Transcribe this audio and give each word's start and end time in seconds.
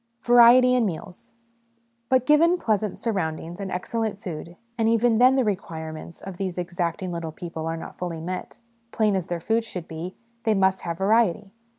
Variety 0.23 0.73
in 0.73 0.87
Meals. 0.87 1.31
But, 2.09 2.25
given 2.25 2.57
pleasant 2.57 2.97
surround 2.97 3.39
ings 3.39 3.59
and 3.59 3.71
excellent 3.71 4.17
food, 4.19 4.57
and 4.75 4.89
even 4.89 5.19
then 5.19 5.35
the 5.35 5.43
requirements 5.43 6.21
of 6.21 6.37
these 6.37 6.57
exacting 6.57 7.11
little 7.11 7.31
people 7.31 7.67
are 7.67 7.77
not 7.77 7.99
fully 7.99 8.19
met: 8.19 8.57
plain 8.91 9.15
as 9.15 9.27
their 9.27 9.39
food 9.39 9.63
should 9.63 9.87
be, 9.87 10.15
they 10.43 10.55
must 10.55 10.81
have 10.81 10.97
variety. 10.97 11.51